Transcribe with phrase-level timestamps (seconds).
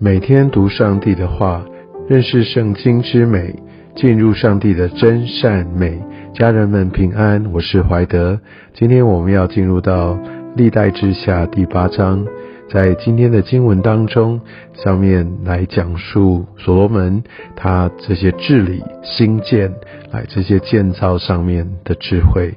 [0.00, 1.64] 每天读上帝的话，
[2.08, 3.52] 认识圣经之美，
[3.96, 6.00] 进入上帝的真善美。
[6.32, 8.38] 家人们平安，我是怀德。
[8.74, 10.16] 今天我们要进入到
[10.54, 12.24] 历代之下第八章，
[12.70, 14.40] 在今天的经文当中，
[14.84, 17.20] 上面来讲述所罗门
[17.56, 19.72] 他这些治理、兴建、
[20.12, 22.54] 来这些建造上面的智慧。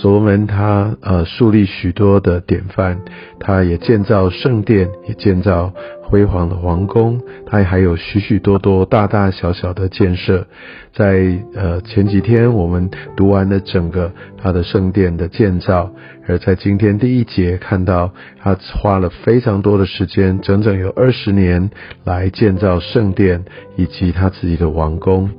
[0.00, 3.00] 所罗门他呃树立许多的典范，
[3.40, 5.72] 他也建造圣殿，也建造
[6.04, 10.46] 辉煌的皇宫，他还有许许多多大大小小的建设。
[10.94, 15.90] 在呃前几天我们读完了整个他的圣殿的建造，
[16.28, 21.70] 而在今天第一节看到他花了非常多的时间，整整有二十年
[22.04, 23.44] 来建造圣殿
[23.76, 25.30] 以及他自己的王宫。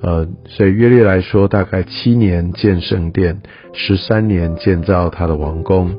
[0.00, 3.40] 呃，所以约略来说，大概七年建圣殿，
[3.72, 5.96] 十三年建造他的王宫。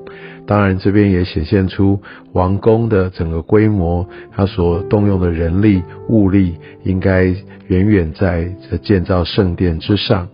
[0.48, 7.26] 当然，这边也显现出王宫的整个规模，他所动用的人力物力，应该
[7.68, 8.50] 远远在
[8.82, 10.28] 建造圣殿之上。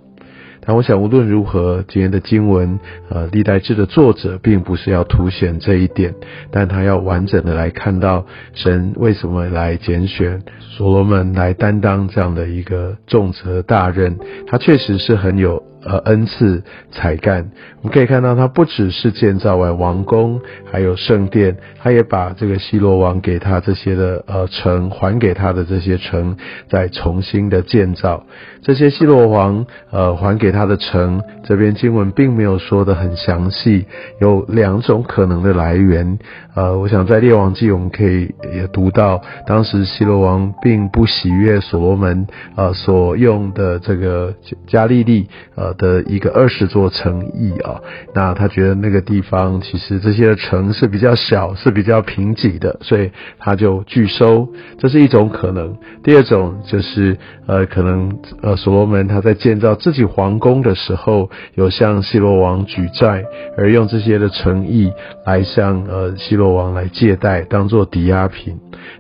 [0.66, 6.14] 但我想，无论如何，今天的经文，呃，历代志的作者并不是要凸显这一点，
[6.52, 15.64] 但他要完整的来看到神为什么来拣选所罗门来担当这样的一个重责大任，他确实是很有。
[15.88, 17.52] 呃，恩赐才干，
[17.84, 20.42] 我们可以看到，他不只是建造完王宫，
[20.72, 28.26] 还有圣殿，他也把这个西罗王给他这些的呃城还给他的这些城，再重新的建造。
[28.64, 33.86] 这些西罗王呃还给他的城，这边经文并没有说的很详细，
[34.20, 36.18] 有两种可能的来源。
[36.56, 44.34] 呃，我想在列王记我们可以也读到，当时西罗王并不喜悦所罗门呃所用的这个
[44.66, 45.76] 加利利呃。
[45.76, 47.82] 的一个二十座城邑啊，
[48.14, 55.76] 那他觉得那个地方其实这些城是比较小，是比较贫瘠的，所以他就拒收，这是一种可能。
[56.02, 63.26] 第二种就是呃，可能呃，所罗门他在建造自己皇工的时候，有向西罗王举债，
[63.58, 64.94] 而用这些的诚意
[65.26, 68.56] 来向呃西罗王来借贷，当做抵押品。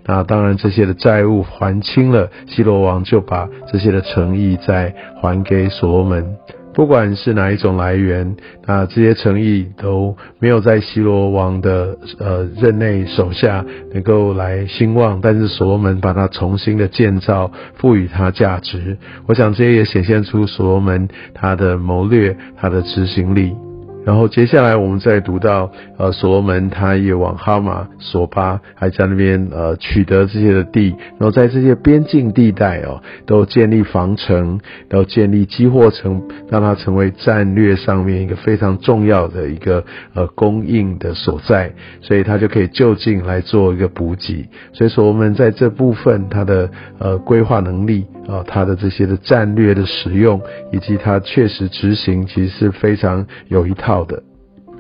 [0.08, 4.92] 那当然这些的债务还清了，西罗王就把这些的诚意再
[5.22, 6.36] 还给所罗门。
[6.76, 8.36] 不管是哪一种来源，
[8.68, 18.98] 那这些诚意都没有在西罗王的呃任内手下能够来兴旺，但是所罗门把它重新的建造，赋予它价值。
[19.26, 23.56] 我想这些也显现出所罗门他的谋略，他的执行力。
[24.06, 39.84] 然后接下来我们再读到，呃，所罗门他也往哈马、索巴，还在那边呃取得这些的地，然后在这些边境地带哦，都建立防城，然后建立积货城，让它成为战略上面一个非常重要的一个
[40.14, 44.48] 呃供应的所在，所以他就可以就近来做一个补给。
[44.72, 50.42] 所以说我们在这部分他的呃规划能力啊，他的这些的战略的使用，
[50.72, 54.04] 以及他确实执行，其实是非常有一套。
[54.06, 54.22] 的，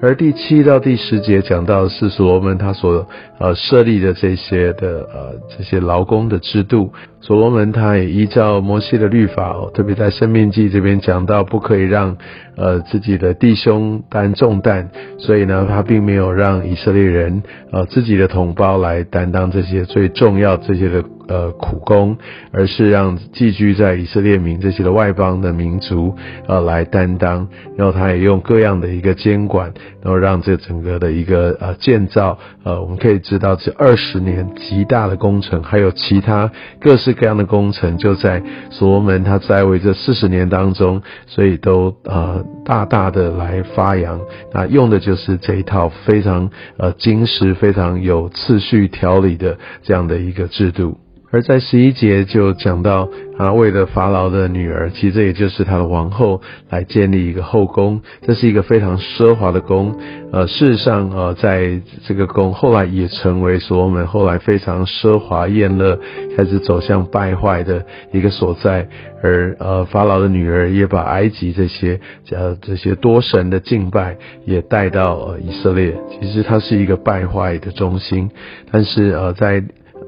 [0.02, 3.08] 而第七到第十节讲到的是所罗门他所
[3.40, 6.92] 呃设立的这些的呃这些劳工的制度，
[7.25, 12.16] 所罗门他也依照摩西的律法哦，特别在生命记这边讲到不可以让
[12.56, 17.41] 呃自己的弟兄担重担，所以呢他并没有让以色列人
[17.72, 21.03] 呃自己的同胞来担当这些最重要这些的。
[21.28, 22.16] 呃，苦工，
[22.52, 26.16] 而是让寄居在以色列民这些的外邦的民族，
[26.47, 27.47] 呃，来担当。
[27.75, 44.20] 然后他也用各样的一个监管，然后让这整个的一个呃建造，呃，我们可以知道这二十年极大的工程，还有其他各式各样的工程，就在所罗门他在位这四十年当中，所以都呃大大的来发扬。
[44.53, 51.00] 那用的就是这一套非常呃精实、非常有次序条理的这样的一个制度。
[51.35, 56.40] 而在十一节就讲到，啊，为了法老的女儿，其实这也就是他的王后，
[56.70, 59.93] 来建立一个后宫，这是一个非常奢华的宫。
[60.32, 65.99] 呃，事实上，呃，在这个宫后来也成为所罗门后来非常奢华宴乐，
[66.37, 68.88] 开始走向败坏的一个所在。
[69.22, 71.99] 而呃，法老的女儿也把埃及这些
[72.31, 74.16] 呃这些多神的敬拜
[74.46, 78.31] 也带到以色列，其实它是一个败坏的中心。
[78.72, 79.61] 但是呃，在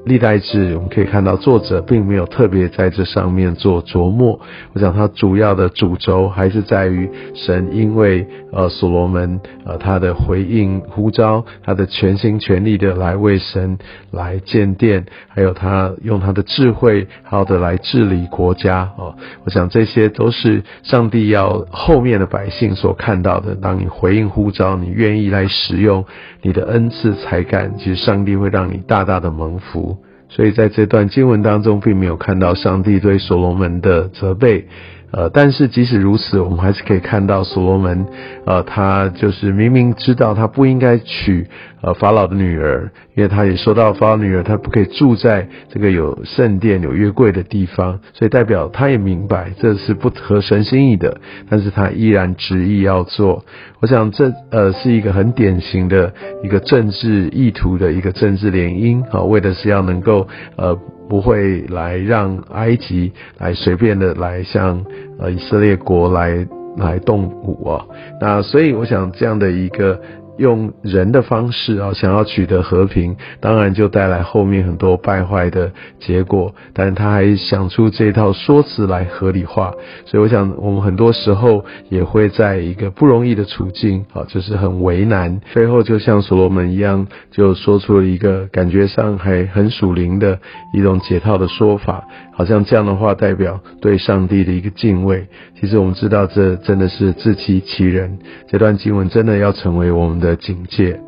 [0.08, 4.40] 历代志，我们可以看到作者并没有特别在这上面做琢磨。
[4.74, 13.78] 我想他主要的主轴还是在于神，因为呃所罗门呃他的回应呼召，他的全心全力的来为神
[14.12, 19.14] 来建殿，还有他用他的智慧好的来治理国家哦。
[19.44, 23.56] 我想这些都是上帝要后面的百姓所看到的。
[23.56, 26.06] 当你回应呼召，你愿意来使用
[26.48, 29.98] 你的恩赐才干，其实上帝会让你大大的蒙福。
[30.30, 34.66] 所以在这段经文当中，并没有看到上帝对所罗门的责备。
[35.10, 38.06] 呃，但是即使如此，我们还是可以看到所罗门，
[38.46, 41.48] 呃，他就是明明知道他不应该娶
[41.82, 53.46] 呃法老的女儿，因为他也说到法老女儿他不可以住在这个有圣殿有约柜的地方，所以代表他也明白这是不合神心意的，但是他依然执意要做。
[53.80, 56.14] 我想这呃是一个很典型的
[56.44, 60.28] 一个政治意图的一个政治联姻啊，为的是要能够
[60.58, 60.78] 呃。
[61.10, 64.84] 不会来让埃及来随便的来向
[65.20, 67.86] 呃以色列国来来动武啊，
[68.22, 70.00] 那所以我想这样的一个。
[70.38, 76.54] 用人的方式啊，想要取得和平，当然就带来后面很多败坏的结果。
[76.74, 79.74] 但他还想出这套说辞来合理化，
[80.06, 85.40] 所以我想我们很多时候也会在一个不容易的处境啊，就是很为难。
[85.54, 90.40] 最后就像所罗门一样，就说出了一个感觉上还很属灵的
[90.74, 95.26] 一种解套的说法，好像这样的话代表对上帝的一个敬畏。
[95.60, 98.20] 其实我们知道，这真的是自欺欺人。
[98.48, 101.00] 这段经文真的要成为我们的的警戒。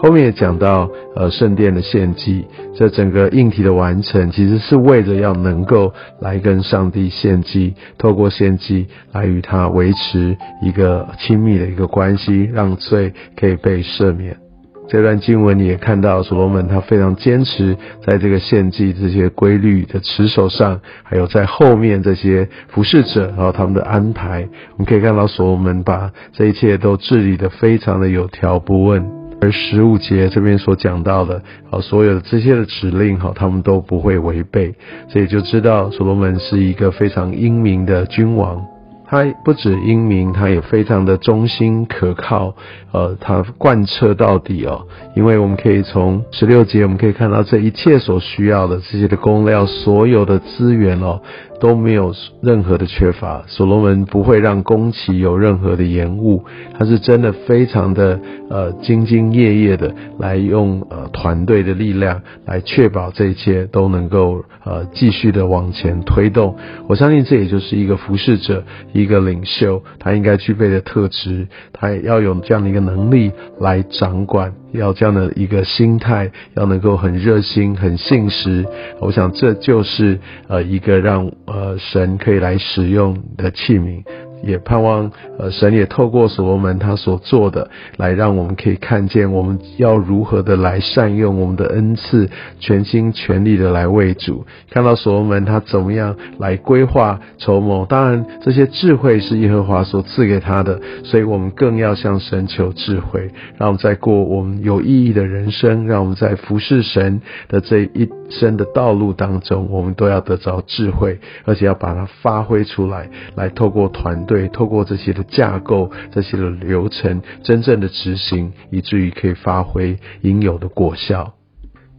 [0.00, 2.46] 后面也讲到，呃，圣殿的献祭，
[2.76, 14.47] 这整个应体的完成，其实是为了要能够来跟上帝献祭，透过献祭来与他维持一个亲密的一个关系，让罪可以被赦免。
[14.88, 17.76] 这段经文你也看到，所罗门他非常坚持
[18.06, 29.06] 在这个献祭这些规律的持守上，还有在后面这些服侍者，然后他们的安排，我们可以看到所罗门把这一切都治理的非常的有条不紊。
[29.40, 34.74] 而十五节这边所讲到的，好，所有的这些的指令，哈，他们都不会违背，
[35.08, 38.60] 所以就知道所罗门是一个非常英明的君王。
[39.10, 42.54] 他不止英明，他也非常的忠心可靠，
[42.92, 44.86] 呃，他贯彻到底哦。
[45.16, 51.22] 因为我们可以从十六节，我们可以看到这一切所需要的这些的工料，所有的资源哦。
[51.60, 56.44] 都没有任何的缺乏，所罗门不会让工期有任何的延误，
[56.78, 58.18] 他是真的非常的
[58.48, 66.56] 呃兢兢业业的来用呃团队的力量来确保这一切都能够呃继续的往前推动。
[66.88, 68.62] 我相信这也就是一个服侍者、
[68.92, 74.52] 一个领袖他应该具备的特质，他也要有这样的一个能力来掌管。
[74.70, 78.66] 要这样的一个心态，要能够很热心、很信实，
[79.00, 84.04] 我想这就是呃一个让呃神可以来使用的器皿。
[84.42, 92.30] 也盼望，呃，神也透过所罗门他所做的，来让我们可以看见，我们要如何的来善用我们的恩赐，
[92.60, 94.46] 全心全力的来为主。
[94.70, 114.27] 看到所罗门他怎么样来规划筹谋，当然这些智慧是耶和华所赐给他的，所以我们更要向神求智慧，让我们在过我们有意义的人生，让我们在服侍神的这一生的道路当中，我们都要得着智慧，而且要把它发挥出来，来透过团。
[114.28, 121.37] 对，透过这些的架构、这些的流程，真正的执行，以至于可以发挥应有的果效。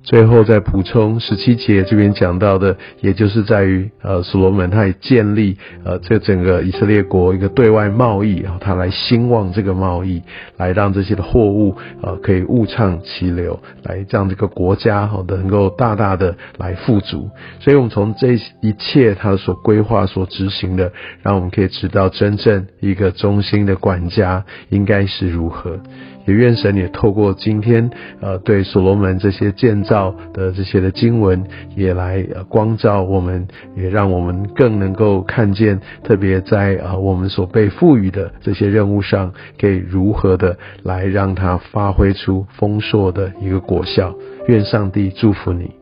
[0.01, 10.23] 最后再补充十七节这边讲到的，也就是在于呃，所罗门他也建立呃这整个以色列国一个对外贸易然后，他来兴旺这个贸易，
[10.57, 17.29] 来让这些的货物呃可以物畅其流，来让这个国家哈能够大大的来富足。
[17.59, 20.91] 所以我们从这一切他所规划、所执行的，
[21.21, 25.79] 让我们可以知道真正一个中心的管家应该是如何。
[26.25, 27.89] 也愿神也透过今天，
[28.21, 31.43] 呃，对所罗门这些建照的这些的经文，
[31.75, 44.13] 也来光照我们，也让我们更能够看见，特别在啊我们所被赋予的这些任务上，可以如何的来让它发挥出丰硕的一个果效。
[44.47, 45.78] 愿上帝祝福你。